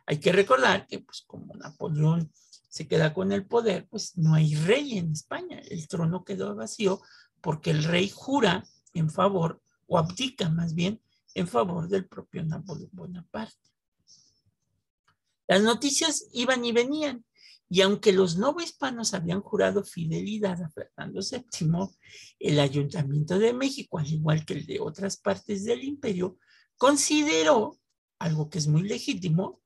Hay 0.05 0.19
que 0.19 0.33
recordar 0.33 0.87
que, 0.87 0.99
pues, 0.99 1.23
como 1.25 1.55
Napoleón 1.55 2.31
se 2.67 2.87
queda 2.87 3.13
con 3.13 3.31
el 3.31 3.45
poder, 3.45 3.87
pues 3.87 4.17
no 4.17 4.33
hay 4.33 4.55
rey 4.55 4.97
en 4.97 5.11
España. 5.11 5.61
El 5.69 5.87
trono 5.87 6.25
quedó 6.25 6.53
vacío 6.55 7.01
porque 7.39 7.71
el 7.71 7.83
rey 7.83 8.09
jura 8.09 8.65
en 8.93 9.09
favor 9.09 9.61
o 9.87 9.97
abdica 9.97 10.49
más 10.49 10.73
bien 10.73 11.01
en 11.35 11.47
favor 11.47 11.87
del 11.87 12.07
propio 12.07 12.43
Napoleón 12.43 12.89
Bonaparte. 12.91 13.69
Las 15.47 15.61
noticias 15.61 16.27
iban 16.33 16.65
y 16.65 16.71
venían, 16.71 17.23
y 17.73 17.81
aunque 17.81 18.13
los 18.13 18.37
hispanos 18.61 19.15
habían 19.15 19.41
jurado 19.41 19.83
fidelidad 19.83 20.61
a 20.61 20.69
Fernando 20.69 21.21
VII, 21.21 21.87
el 22.37 22.59
Ayuntamiento 22.59 23.39
de 23.39 23.51
México, 23.51 23.97
al 23.97 24.05
igual 24.05 24.45
que 24.45 24.53
el 24.53 24.67
de 24.67 24.79
otras 24.79 25.17
partes 25.17 25.65
del 25.65 25.83
imperio, 25.83 26.37
consideró, 26.77 27.79
algo 28.19 28.47
que 28.51 28.59
es 28.59 28.67
muy 28.67 28.83
legítimo, 28.83 29.59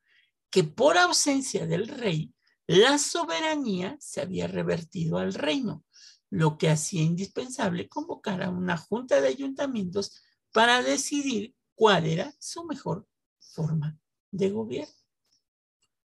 que 0.50 0.64
por 0.64 0.98
ausencia 0.98 1.68
del 1.68 1.90
rey, 1.90 2.34
la 2.66 2.98
soberanía 2.98 3.98
se 4.00 4.22
había 4.22 4.48
revertido 4.48 5.18
al 5.18 5.34
reino, 5.34 5.84
lo 6.30 6.58
que 6.58 6.70
hacía 6.70 7.02
indispensable 7.02 7.90
convocar 7.90 8.42
a 8.42 8.50
una 8.50 8.78
junta 8.78 9.20
de 9.20 9.28
ayuntamientos 9.28 10.24
para 10.54 10.82
decidir 10.82 11.54
cuál 11.76 12.06
era 12.06 12.34
su 12.40 12.64
mejor 12.64 13.06
forma 13.38 14.00
de 14.32 14.50
gobierno. 14.50 14.96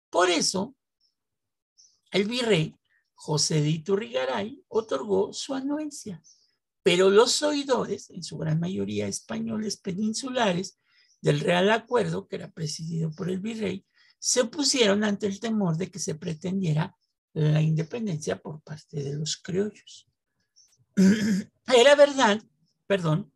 Por 0.09 0.29
eso, 0.29 0.75
el 2.15 2.23
virrey 2.23 2.73
José 3.13 3.61
de 3.61 3.69
Iturrigaray 3.69 4.63
otorgó 4.69 5.33
su 5.33 5.53
anuencia, 5.53 6.23
pero 6.81 7.09
los 7.09 7.43
oidores, 7.43 8.09
en 8.09 8.23
su 8.23 8.37
gran 8.37 8.57
mayoría 8.57 9.05
españoles 9.05 9.75
peninsulares, 9.75 10.79
del 11.21 11.41
Real 11.41 11.69
Acuerdo, 11.71 12.25
que 12.27 12.37
era 12.37 12.49
presidido 12.51 13.11
por 13.11 13.29
el 13.29 13.41
virrey, 13.41 13.85
se 14.17 14.41
opusieron 14.41 15.03
ante 15.03 15.27
el 15.27 15.41
temor 15.41 15.75
de 15.75 15.91
que 15.91 15.99
se 15.99 16.15
pretendiera 16.15 16.95
la 17.33 17.61
independencia 17.61 18.41
por 18.41 18.61
parte 18.61 19.03
de 19.03 19.15
los 19.15 19.35
criollos. 19.35 20.07
Era 21.75 21.95
verdad, 21.95 22.41
perdón, 22.87 23.33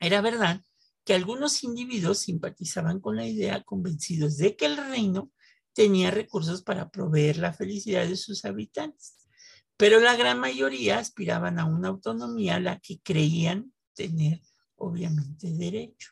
era 0.00 0.20
verdad 0.20 0.62
que 1.04 1.14
algunos 1.14 1.62
individuos 1.62 2.18
simpatizaban 2.18 3.00
con 3.00 3.16
la 3.16 3.26
idea 3.26 3.62
convencidos 3.62 4.36
de 4.36 4.56
que 4.56 4.66
el 4.66 4.76
reino 4.76 5.30
tenía 5.78 6.10
recursos 6.10 6.62
para 6.62 6.90
proveer 6.90 7.36
la 7.36 7.52
felicidad 7.52 8.04
de 8.04 8.16
sus 8.16 8.44
habitantes. 8.44 9.14
pero 9.76 10.00
la 10.00 10.16
gran 10.16 10.40
mayoría 10.40 10.98
aspiraban 10.98 11.60
a 11.60 11.66
una 11.66 11.86
autonomía 11.86 12.56
a 12.56 12.60
la 12.60 12.80
que 12.80 12.98
creían 13.00 13.72
tener 13.94 14.42
obviamente 14.74 15.52
derecho. 15.52 16.10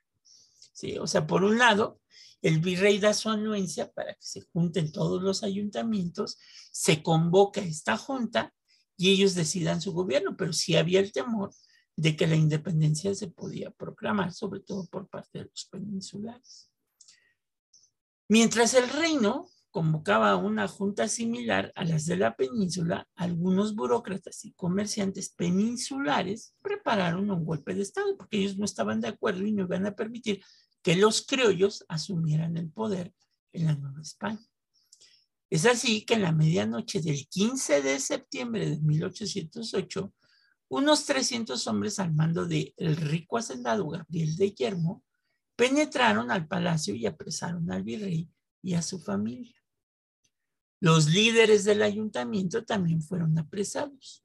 ¿Sí? 0.72 0.96
O 0.98 1.08
sea, 1.08 1.26
por 1.26 1.42
un 1.42 1.58
lado, 1.58 2.00
el 2.42 2.60
virrey 2.60 3.00
da 3.00 3.12
su 3.12 3.28
anuencia 3.28 3.90
para 3.90 4.14
que 4.14 4.22
se 4.22 4.42
junten 4.42 4.92
todos 4.92 5.20
los 5.20 5.42
ayuntamientos, 5.42 6.38
se 6.70 7.02
convoca 7.02 7.60
esta 7.60 7.96
junta 7.96 8.54
y 8.96 9.10
ellos 9.10 9.34
decidan 9.34 9.80
su 9.80 9.92
gobierno, 9.92 10.36
pero 10.36 10.52
sí 10.52 10.76
había 10.76 11.00
el 11.00 11.10
temor 11.10 11.50
de 11.96 12.14
que 12.14 12.28
la 12.28 12.36
independencia 12.36 13.12
se 13.16 13.26
podía 13.26 13.72
proclamar, 13.72 14.32
sobre 14.32 14.60
todo 14.60 14.86
por 14.86 15.08
parte 15.08 15.40
de 15.40 15.46
los 15.46 15.64
peninsulares. 15.64 16.70
Mientras 18.28 18.74
el 18.74 18.88
reino 18.88 19.48
convocaba 19.76 20.36
una 20.36 20.68
junta 20.68 21.06
similar 21.06 21.70
a 21.74 21.84
las 21.84 22.06
de 22.06 22.16
la 22.16 22.34
península, 22.34 23.06
algunos 23.14 23.74
burócratas 23.74 24.42
y 24.46 24.54
comerciantes 24.54 25.28
peninsulares 25.28 26.54
prepararon 26.62 27.30
un 27.30 27.44
golpe 27.44 27.74
de 27.74 27.82
Estado 27.82 28.16
porque 28.16 28.38
ellos 28.38 28.56
no 28.56 28.64
estaban 28.64 29.02
de 29.02 29.08
acuerdo 29.08 29.44
y 29.44 29.52
no 29.52 29.64
iban 29.64 29.84
a 29.84 29.94
permitir 29.94 30.42
que 30.82 30.96
los 30.96 31.26
criollos 31.26 31.84
asumieran 31.88 32.56
el 32.56 32.70
poder 32.70 33.12
en 33.52 33.66
la 33.66 33.74
Nueva 33.74 34.00
España. 34.00 34.40
Es 35.50 35.66
así 35.66 36.06
que 36.06 36.14
en 36.14 36.22
la 36.22 36.32
medianoche 36.32 37.02
del 37.02 37.28
15 37.28 37.82
de 37.82 38.00
septiembre 38.00 38.70
de 38.70 38.78
1808, 38.78 40.10
unos 40.70 41.04
300 41.04 41.66
hombres 41.66 41.98
al 41.98 42.14
mando 42.14 42.46
de 42.46 42.72
el 42.78 42.96
rico 42.96 43.36
hacendado 43.36 43.86
Gabriel 43.90 44.36
de 44.36 44.54
Yermo 44.54 45.04
penetraron 45.54 46.30
al 46.30 46.48
palacio 46.48 46.94
y 46.94 47.04
apresaron 47.04 47.70
al 47.70 47.82
virrey 47.82 48.30
y 48.62 48.72
a 48.72 48.80
su 48.80 48.98
familia. 48.98 49.52
Los 50.80 51.08
líderes 51.08 51.64
del 51.64 51.82
ayuntamiento 51.82 52.64
también 52.64 53.00
fueron 53.02 53.38
apresados. 53.38 54.24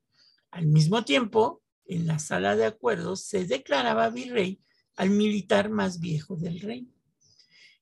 Al 0.52 0.68
mismo 0.68 1.06
tiempo, 1.06 1.62
en 1.86 2.08
la 2.08 2.20
sala 2.20 2.56
de 2.56 2.66
acuerdos 2.66 3.24
se 3.24 3.46
declaraba 3.46 4.10
virrey 4.10 4.62
al 4.96 5.10
militar 5.10 5.70
más 5.70 6.00
viejo 6.00 6.36
del 6.36 6.60
reino. 6.60 6.94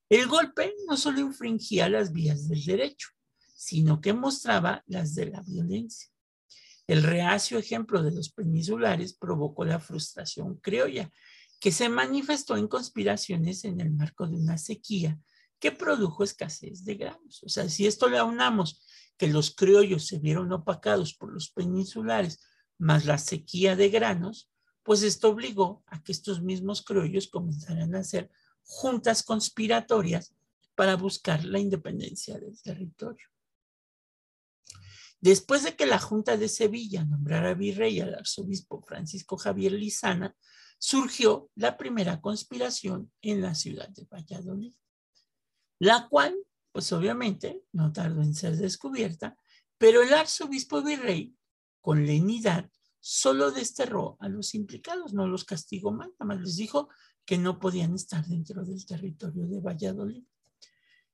El 0.08 0.26
golpe 0.26 0.74
no 0.88 0.96
solo 0.96 1.20
infringía 1.20 1.88
las 1.88 2.12
vías 2.12 2.48
del 2.48 2.64
derecho, 2.64 3.08
sino 3.54 4.00
que 4.00 4.12
mostraba 4.12 4.82
las 4.86 5.14
de 5.14 5.26
la 5.26 5.42
violencia. 5.42 6.08
El 6.86 7.02
reacio 7.02 7.58
ejemplo 7.58 8.02
de 8.02 8.10
los 8.10 8.30
peninsulares 8.30 9.14
provocó 9.14 9.64
la 9.64 9.78
frustración 9.78 10.56
criolla, 10.56 11.10
que 11.60 11.70
se 11.70 11.88
manifestó 11.88 12.56
en 12.56 12.66
conspiraciones 12.66 13.64
en 13.64 13.80
el 13.80 13.90
marco 13.90 14.26
de 14.26 14.36
una 14.36 14.58
sequía 14.58 15.18
que 15.60 15.70
produjo 15.70 16.24
escasez 16.24 16.84
de 16.84 16.94
granos. 16.96 17.42
O 17.44 17.48
sea, 17.48 17.68
si 17.68 17.86
esto 17.86 18.08
le 18.08 18.18
aunamos 18.18 18.82
que 19.16 19.28
los 19.28 19.54
criollos 19.54 20.06
se 20.06 20.18
vieron 20.18 20.50
opacados 20.52 21.14
por 21.14 21.32
los 21.32 21.50
peninsulares, 21.50 22.40
más 22.78 23.04
la 23.04 23.18
sequía 23.18 23.76
de 23.76 23.90
granos, 23.90 24.50
pues 24.82 25.02
esto 25.02 25.28
obligó 25.28 25.84
a 25.86 26.02
que 26.02 26.12
estos 26.12 26.42
mismos 26.42 26.82
criollos 26.82 27.28
comenzaran 27.28 27.94
a 27.94 28.00
hacer 28.00 28.30
juntas 28.62 29.22
conspiratorias 29.22 30.34
para 30.74 30.96
buscar 30.96 31.44
la 31.44 31.58
independencia 31.58 32.38
del 32.38 32.60
territorio. 32.62 33.28
Después 35.20 35.64
de 35.64 35.76
que 35.76 35.84
la 35.84 35.98
Junta 35.98 36.38
de 36.38 36.48
Sevilla 36.48 37.04
nombrara 37.04 37.52
virrey 37.52 38.00
al 38.00 38.14
arzobispo 38.14 38.80
Francisco 38.80 39.36
Javier 39.36 39.72
Lizana, 39.72 40.34
surgió 40.78 41.50
la 41.54 41.76
primera 41.76 42.22
conspiración 42.22 43.12
en 43.20 43.42
la 43.42 43.54
ciudad 43.54 43.90
de 43.90 44.06
Valladolid 44.06 44.72
la 45.80 46.08
cual, 46.08 46.36
pues 46.72 46.92
obviamente, 46.92 47.64
no 47.72 47.92
tardó 47.92 48.22
en 48.22 48.34
ser 48.34 48.56
descubierta, 48.56 49.36
pero 49.78 50.02
el 50.02 50.12
arzobispo 50.12 50.82
virrey, 50.82 51.34
con 51.80 52.06
lenidad, 52.06 52.70
solo 53.00 53.50
desterró 53.50 54.18
a 54.20 54.28
los 54.28 54.54
implicados, 54.54 55.14
no 55.14 55.26
los 55.26 55.44
castigó 55.44 55.90
mal, 55.90 56.12
nada 56.20 56.34
más 56.34 56.40
les 56.42 56.56
dijo 56.56 56.90
que 57.24 57.38
no 57.38 57.58
podían 57.58 57.94
estar 57.94 58.26
dentro 58.26 58.62
del 58.62 58.84
territorio 58.84 59.46
de 59.46 59.60
Valladolid. 59.60 60.22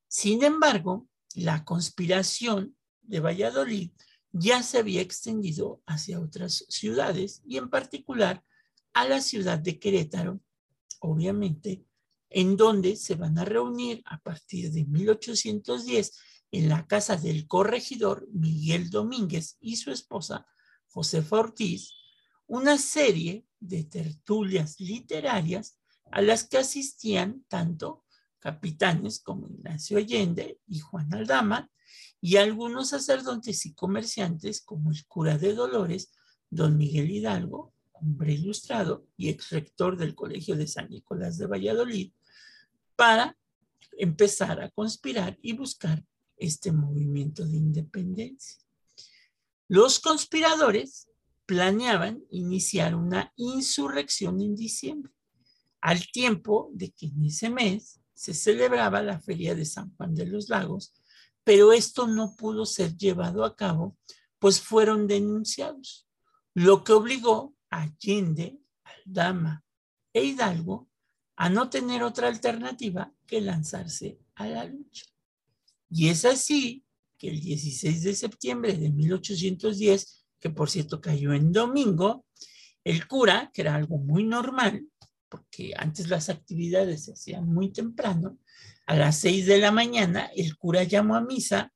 Sin 0.09 0.43
embargo, 0.43 1.09
la 1.35 1.65
conspiración 1.65 2.77
de 3.03 3.21
Valladolid 3.21 3.93
ya 4.33 4.65
se 4.65 4.79
había 4.79 5.01
extendido 5.01 5.81
hacia 5.87 6.21
otras 6.21 6.67
ciudades 6.69 7.41
y 7.47 7.59
en 7.59 7.71
particular 7.71 8.43
a 8.95 9.07
la 9.07 9.21
ciudad 9.21 9.61
de 9.61 9.79
Querétaro, 9.79 10.41
obviamente 10.99 11.85
en 12.31 12.57
donde 12.57 12.97
se 12.97 13.15
van 13.15 13.39
a 13.39 13.45
reunir 13.45 14.03
a 14.07 14.19
partir 14.19 14.73
de 14.73 14.85
1810 14.85 16.19
en 16.53 16.69
la 16.69 16.87
casa 16.87 17.17
del 17.17 17.47
corregidor 17.47 18.27
Miguel 18.33 18.91
Domínguez 18.91 19.57
y 19.61 19.77
su 19.77 19.91
esposa 19.91 20.47
Josefa 20.89 21.39
Ortiz, 21.39 21.93
una 22.47 22.79
serie 22.79 23.47
de 23.61 23.85
tertulias 23.85 24.81
literarias 24.81 25.79
a 26.11 26.23
las 26.23 26.45
que 26.45 26.59
asistían 26.59 27.45
tanto 27.49 28.05
capitanes 28.39 29.21
como 29.21 29.49
Ignacio 29.49 29.99
Allende 29.99 30.61
y 30.67 30.79
Juan 30.79 31.13
Aldama, 31.13 31.71
y 32.21 32.37
algunos 32.37 32.89
sacerdotes 32.91 33.67
y 33.67 33.75
comerciantes 33.75 34.61
como 34.61 34.91
el 34.91 35.07
cura 35.07 35.39
de 35.39 35.55
Dolores, 35.55 36.13
don 36.49 36.77
Miguel 36.77 37.11
Hidalgo, 37.11 37.75
hombre 38.01 38.33
ilustrado 38.33 39.07
y 39.17 39.29
ex 39.29 39.51
rector 39.51 39.97
del 39.97 40.15
Colegio 40.15 40.57
de 40.57 40.67
San 40.67 40.89
Nicolás 40.89 41.39
de 41.39 41.47
Valladolid, 41.47 42.13
para 42.95 43.37
empezar 43.99 44.61
a 44.61 44.71
conspirar 44.71 45.39
y 45.43 45.53
buscar 45.53 46.05
este 46.37 46.73
movimiento 46.73 47.47
de 47.47 47.57
independencia. 47.57 48.63
Los 49.69 49.99
conspiradores 49.99 51.09
planeaban 51.47 52.23
iniciar 52.31 52.95
una 52.95 53.33
insurrección 53.37 54.41
en 54.41 54.55
diciembre, 54.55 55.13
al 55.81 56.07
tiempo 56.11 56.71
de 56.73 56.91
que 56.91 57.07
en 57.07 57.25
ese 57.25 57.51
mes 57.51 58.01
se 58.15 58.35
celebraba 58.35 59.03
la 59.03 59.21
feria 59.21 59.55
de 59.55 59.65
San 59.65 59.95
Juan 59.97 60.15
de 60.15 60.27
los 60.27 60.49
Lagos, 60.49 60.93
pero 61.45 61.73
esto 61.73 62.07
no 62.07 62.35
pudo 62.35 62.67
ser 62.67 62.97
llevado 62.97 63.45
a 63.45 63.55
cabo, 63.55 63.97
pues 64.39 64.61
fueron 64.61 65.07
denunciados, 65.07 66.09
lo 66.55 66.83
que 66.83 66.93
obligó 66.93 67.56
Allende, 67.71 68.59
Aldama 68.85 69.65
e 70.13 70.25
Hidalgo 70.25 70.89
a 71.37 71.49
no 71.51 71.69
tener 71.69 72.03
otra 72.03 72.29
alternativa 72.29 73.13
que 73.27 73.41
lanzarse 73.41 74.19
a 74.35 74.47
la 74.47 74.65
lucha. 74.65 75.05
Y 75.91 76.09
es 76.09 76.25
así 76.25 76.85
que 77.19 77.29
el 77.29 77.41
16 77.41 78.03
de 78.03 78.15
septiembre 78.15 78.73
de 78.75 78.91
1810, 78.91 80.27
que 80.41 80.51
por 80.51 80.71
cierto 80.71 81.01
cayó 81.01 81.33
en 81.33 81.53
domingo, 81.53 82.25
el 82.85 83.07
cura, 83.07 83.51
que 83.53 83.63
era 83.63 83.75
algo 83.75 83.99
muy 83.99 84.25
normal, 84.25 84.87
porque 85.29 85.73
antes 85.77 86.09
las 86.09 86.29
actividades 86.29 87.05
se 87.05 87.13
hacían 87.13 87.47
muy 87.47 87.73
temprano, 87.73 88.39
a 88.87 88.97
las 88.97 89.19
seis 89.19 89.47
de 89.47 89.59
la 89.59 89.73
mañana 89.73 90.31
el 90.37 90.57
cura 90.57 90.85
llamó 90.85 91.17
a 91.17 91.21
misa 91.21 91.73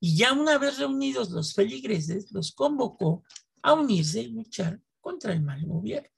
y 0.00 0.16
ya 0.16 0.32
una 0.32 0.58
vez 0.58 0.78
reunidos 0.78 1.30
los 1.30 1.54
feligreses, 1.54 2.32
los 2.32 2.52
convocó 2.52 3.22
a 3.62 3.74
unirse 3.74 4.22
y 4.22 4.28
luchar 4.28 4.80
contra 5.00 5.32
el 5.32 5.42
mal 5.42 5.64
gobierno. 5.64 6.10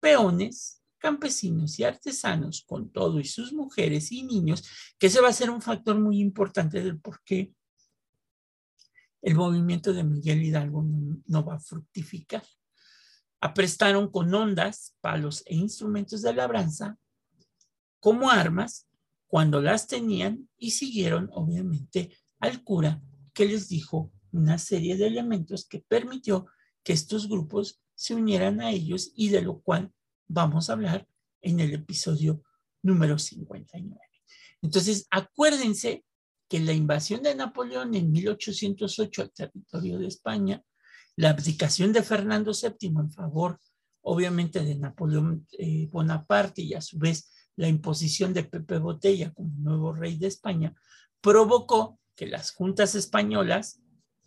Peones, 0.00 0.82
campesinos 0.98 1.78
y 1.78 1.84
artesanos, 1.84 2.64
con 2.66 2.90
todo 2.90 3.20
y 3.20 3.24
sus 3.24 3.52
mujeres 3.52 4.12
y 4.12 4.22
niños, 4.22 4.64
que 4.98 5.06
ese 5.06 5.20
va 5.20 5.28
a 5.28 5.32
ser 5.32 5.50
un 5.50 5.62
factor 5.62 5.98
muy 5.98 6.20
importante 6.20 6.82
del 6.82 7.00
por 7.00 7.22
qué 7.24 7.52
el 9.22 9.34
movimiento 9.34 9.92
de 9.92 10.04
Miguel 10.04 10.42
Hidalgo 10.42 10.84
no, 11.26 11.44
va 11.44 11.56
a 11.56 11.60
fructificar. 11.60 12.42
Aprestaron 13.40 14.10
con 14.10 14.32
ondas, 14.32 14.96
palos 15.00 15.42
e 15.46 15.54
instrumentos 15.54 16.22
de 16.22 16.34
labranza 16.34 16.98
como 18.00 18.30
armas 18.30 18.88
cuando 19.26 19.60
las 19.60 19.86
tenían 19.86 20.48
y 20.56 20.70
siguieron 20.72 21.28
obviamente 21.32 22.16
al 22.38 22.62
cura 22.62 23.02
que 23.32 23.44
les 23.44 23.68
dijo 23.68 24.12
una 24.32 24.58
serie 24.58 24.96
de 24.96 25.06
elementos 25.06 25.66
que 25.66 25.80
permitió 25.80 26.46
que 26.88 26.94
estos 26.94 27.28
grupos 27.28 27.82
se 27.94 28.14
unieran 28.14 28.62
a 28.62 28.70
ellos 28.70 29.12
y 29.14 29.28
de 29.28 29.42
lo 29.42 29.60
cual 29.60 29.92
vamos 30.26 30.70
a 30.70 30.72
hablar 30.72 31.06
en 31.42 31.60
el 31.60 31.74
episodio 31.74 32.42
número 32.82 33.18
59. 33.18 34.00
Entonces, 34.62 35.06
acuérdense 35.10 36.02
que 36.48 36.60
la 36.60 36.72
invasión 36.72 37.22
de 37.22 37.34
Napoleón 37.34 37.94
en 37.94 38.10
1808 38.10 39.20
al 39.20 39.30
territorio 39.32 39.98
de 39.98 40.06
España, 40.06 40.64
la 41.14 41.28
abdicación 41.28 41.92
de 41.92 42.02
Fernando 42.02 42.52
VII 42.52 42.88
en 42.88 43.12
favor, 43.12 43.60
obviamente, 44.00 44.64
de 44.64 44.74
Napoleón 44.74 45.46
eh, 45.58 45.90
Bonaparte 45.92 46.62
y 46.62 46.72
a 46.72 46.80
su 46.80 46.98
vez 46.98 47.30
la 47.56 47.68
imposición 47.68 48.32
de 48.32 48.44
Pepe 48.44 48.78
Botella 48.78 49.30
como 49.34 49.52
nuevo 49.58 49.92
rey 49.92 50.16
de 50.16 50.28
España, 50.28 50.74
provocó 51.20 52.00
que 52.16 52.26
las 52.26 52.50
juntas 52.50 52.94
españolas 52.94 53.82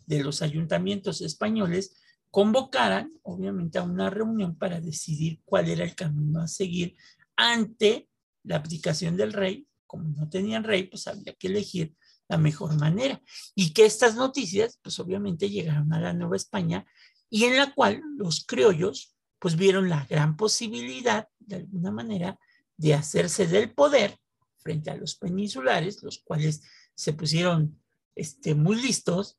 de 0.06 0.22
los 0.22 0.42
ayuntamientos 0.42 1.22
españoles 1.22 1.96
convocaran, 2.32 3.12
obviamente, 3.22 3.78
a 3.78 3.82
una 3.82 4.08
reunión 4.08 4.56
para 4.56 4.80
decidir 4.80 5.42
cuál 5.44 5.68
era 5.68 5.84
el 5.84 5.94
camino 5.94 6.40
a 6.40 6.48
seguir 6.48 6.96
ante 7.36 8.08
la 8.42 8.56
abdicación 8.56 9.18
del 9.18 9.34
rey. 9.34 9.68
Como 9.86 10.08
no 10.08 10.28
tenían 10.30 10.64
rey, 10.64 10.84
pues 10.84 11.06
había 11.06 11.34
que 11.34 11.48
elegir 11.48 11.94
la 12.28 12.38
mejor 12.38 12.74
manera. 12.78 13.20
Y 13.54 13.74
que 13.74 13.84
estas 13.84 14.16
noticias, 14.16 14.78
pues 14.82 14.98
obviamente 14.98 15.50
llegaron 15.50 15.92
a 15.92 16.00
la 16.00 16.14
Nueva 16.14 16.36
España 16.36 16.86
y 17.28 17.44
en 17.44 17.58
la 17.58 17.74
cual 17.74 18.00
los 18.16 18.46
criollos, 18.46 19.14
pues 19.38 19.54
vieron 19.54 19.90
la 19.90 20.06
gran 20.06 20.38
posibilidad, 20.38 21.28
de 21.38 21.56
alguna 21.56 21.90
manera, 21.90 22.38
de 22.78 22.94
hacerse 22.94 23.46
del 23.46 23.74
poder 23.74 24.16
frente 24.56 24.90
a 24.90 24.96
los 24.96 25.16
peninsulares, 25.16 26.02
los 26.02 26.20
cuales 26.20 26.62
se 26.94 27.12
pusieron 27.12 27.78
este, 28.14 28.54
muy 28.54 28.80
listos, 28.80 29.38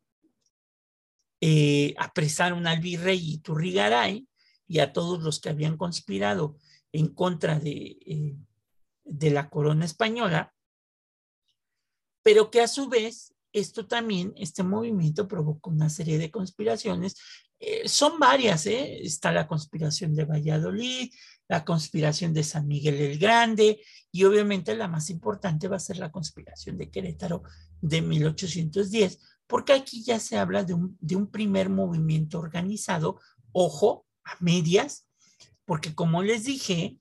eh, 1.45 1.93
apresaron 1.97 2.67
al 2.67 2.79
virrey 2.79 3.33
Iturrigaray 3.33 4.29
y 4.65 4.79
a 4.79 4.93
todos 4.93 5.21
los 5.21 5.41
que 5.41 5.49
habían 5.49 5.75
conspirado 5.75 6.55
en 6.93 7.09
contra 7.09 7.59
de, 7.59 7.97
eh, 8.05 8.37
de 9.03 9.29
la 9.29 9.49
corona 9.49 9.83
española, 9.83 10.53
pero 12.23 12.49
que 12.49 12.61
a 12.61 12.69
su 12.69 12.87
vez 12.87 13.33
esto 13.51 13.85
también, 13.85 14.33
este 14.37 14.63
movimiento 14.63 15.27
provocó 15.27 15.69
una 15.69 15.89
serie 15.89 16.17
de 16.17 16.31
conspiraciones. 16.31 17.17
Eh, 17.59 17.89
son 17.89 18.19
varias, 18.19 18.65
está 18.65 19.33
la 19.33 19.45
conspiración 19.45 20.15
de 20.15 20.23
Valladolid, 20.23 21.11
la 21.49 21.65
conspiración 21.65 22.33
de 22.33 22.45
San 22.45 22.69
Miguel 22.69 23.01
el 23.01 23.19
Grande 23.19 23.81
y 24.13 24.23
obviamente 24.23 24.73
la 24.77 24.87
más 24.87 25.09
importante 25.09 25.67
va 25.67 25.75
a 25.75 25.79
ser 25.79 25.97
la 25.97 26.09
conspiración 26.09 26.77
de 26.77 26.89
Querétaro 26.89 27.43
de 27.81 28.01
1810, 28.01 29.19
porque 29.47 29.73
aquí 29.73 30.03
ya 30.03 30.19
se 30.19 30.37
habla 30.37 30.63
de 30.63 30.73
un, 30.73 30.97
de 30.99 31.15
un 31.15 31.27
primer 31.27 31.69
movimiento 31.69 32.39
organizado, 32.39 33.19
ojo, 33.51 34.05
a 34.23 34.37
medias, 34.39 35.07
porque 35.65 35.93
como 35.93 36.23
les 36.23 36.45
dije, 36.45 36.97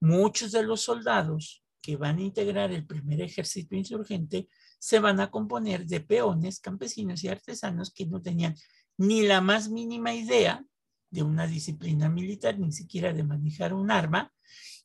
muchos 0.00 0.52
de 0.52 0.62
los 0.62 0.82
soldados 0.82 1.62
que 1.80 1.96
van 1.96 2.18
a 2.18 2.22
integrar 2.22 2.72
el 2.72 2.86
primer 2.86 3.20
ejército 3.20 3.76
insurgente 3.76 4.48
se 4.78 4.98
van 4.98 5.20
a 5.20 5.30
componer 5.30 5.86
de 5.86 6.00
peones, 6.00 6.60
campesinos 6.60 7.22
y 7.22 7.28
artesanos 7.28 7.92
que 7.92 8.06
no 8.06 8.20
tenían 8.20 8.54
ni 8.98 9.22
la 9.22 9.40
más 9.40 9.68
mínima 9.68 10.14
idea 10.14 10.64
de 11.10 11.22
una 11.22 11.46
disciplina 11.46 12.08
militar, 12.08 12.58
ni 12.58 12.72
siquiera 12.72 13.12
de 13.12 13.24
manejar 13.24 13.72
un 13.72 13.90
arma, 13.90 14.32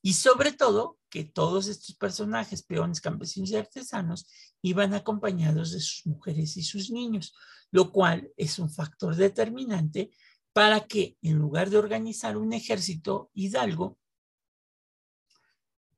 y 0.02 0.14
sobre 0.14 0.52
todo 0.52 1.00
que 1.10 1.24
todos 1.26 1.68
estos 1.68 1.96
personajes, 1.96 2.64
peones, 2.64 3.02
campesinos 3.02 3.52
y 3.52 3.56
artesanos, 3.56 4.28
iban 4.62 4.94
acompañados 4.94 5.72
de 5.72 5.80
sus 5.80 6.06
mujeres 6.06 6.58
y 6.58 6.64
sus 6.64 6.90
niños, 6.90 7.34
lo 7.72 7.92
cual 7.92 8.32
es 8.38 8.60
un 8.60 8.70
factor 8.70 9.16
determinante 9.16 10.12
para 10.54 10.82
que 10.82 11.18
en 11.22 11.38
lugar 11.38 11.70
de 11.70 11.78
organizar 11.78 12.38
un 12.38 12.54
ejército 12.54 13.30
hidalgo, 13.34 13.98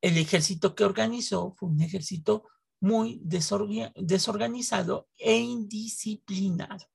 el 0.02 0.18
ejército 0.18 0.76
que 0.76 0.84
organizó 0.84 1.56
fue 1.58 1.70
un 1.70 1.82
ejército 1.82 2.44
muy 2.82 3.22
desorganizado 3.24 5.08
e 5.18 5.38
indisciplinado. 5.38 6.86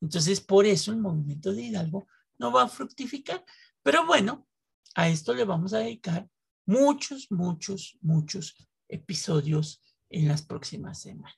Entonces, 0.00 0.40
por 0.40 0.64
eso 0.64 0.90
el 0.90 0.98
movimiento 0.98 1.52
de 1.52 1.62
Hidalgo 1.62 2.06
no 2.38 2.52
va 2.52 2.64
a 2.64 2.68
fructificar. 2.68 3.44
Pero 3.82 4.06
bueno, 4.06 4.46
a 4.94 5.08
esto 5.08 5.34
le 5.34 5.44
vamos 5.44 5.72
a 5.72 5.78
dedicar 5.78 6.28
muchos, 6.66 7.30
muchos, 7.30 7.96
muchos 8.00 8.56
episodios 8.88 9.82
en 10.10 10.28
las 10.28 10.42
próximas 10.42 11.00
semanas. 11.00 11.36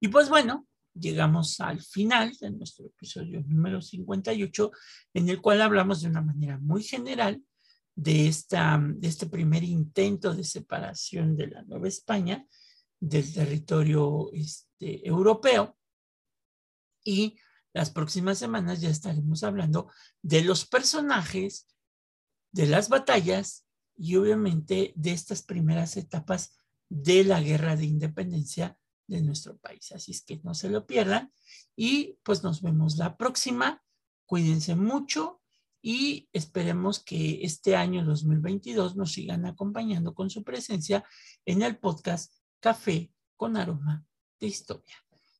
Y 0.00 0.08
pues 0.08 0.28
bueno, 0.28 0.66
llegamos 0.94 1.60
al 1.60 1.80
final 1.80 2.36
de 2.40 2.50
nuestro 2.50 2.86
episodio 2.86 3.42
número 3.46 3.80
58, 3.80 4.70
en 5.14 5.28
el 5.28 5.40
cual 5.40 5.62
hablamos 5.62 6.02
de 6.02 6.08
una 6.08 6.22
manera 6.22 6.58
muy 6.58 6.82
general 6.82 7.42
de, 7.94 8.28
esta, 8.28 8.80
de 8.82 9.08
este 9.08 9.26
primer 9.26 9.62
intento 9.64 10.34
de 10.34 10.44
separación 10.44 11.36
de 11.36 11.48
la 11.48 11.62
Nueva 11.62 11.88
España 11.88 12.46
del 12.98 13.32
territorio 13.32 14.30
este, 14.32 15.06
europeo. 15.06 15.76
Y 17.04 17.36
las 17.72 17.90
próximas 17.90 18.38
semanas 18.38 18.80
ya 18.80 18.90
estaremos 18.90 19.42
hablando 19.42 19.90
de 20.22 20.42
los 20.42 20.66
personajes, 20.66 21.66
de 22.50 22.66
las 22.66 22.88
batallas 22.88 23.66
y 23.96 24.16
obviamente 24.16 24.92
de 24.96 25.12
estas 25.12 25.42
primeras 25.42 25.96
etapas 25.96 26.58
de 26.88 27.24
la 27.24 27.40
guerra 27.40 27.76
de 27.76 27.86
independencia 27.86 28.76
de 29.06 29.22
nuestro 29.22 29.56
país. 29.58 29.92
Así 29.92 30.12
es 30.12 30.22
que 30.22 30.40
no 30.44 30.54
se 30.54 30.68
lo 30.68 30.86
pierdan 30.86 31.32
y 31.76 32.18
pues 32.22 32.42
nos 32.42 32.62
vemos 32.62 32.96
la 32.96 33.16
próxima. 33.16 33.82
Cuídense 34.26 34.74
mucho 34.74 35.40
y 35.80 36.28
esperemos 36.32 37.00
que 37.00 37.42
este 37.42 37.76
año 37.76 38.04
2022 38.04 38.96
nos 38.96 39.12
sigan 39.12 39.46
acompañando 39.46 40.14
con 40.14 40.30
su 40.30 40.44
presencia 40.44 41.04
en 41.44 41.62
el 41.62 41.78
podcast 41.78 42.32
Café 42.60 43.12
con 43.36 43.56
Aroma 43.56 44.04
de 44.38 44.46
Historia. 44.46 44.94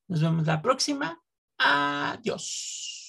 Nos 0.07 0.21
vemos 0.21 0.45
la 0.45 0.61
próxima. 0.61 1.23
Adiós. 1.63 3.02